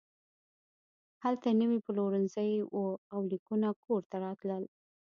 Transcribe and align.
هلته 1.23 1.47
نوي 1.61 1.77
پلورنځي 1.85 2.51
وو 2.75 2.87
او 3.13 3.19
لیکونه 3.31 3.67
کور 3.83 4.01
ته 4.09 4.15
راتلل 4.25 4.63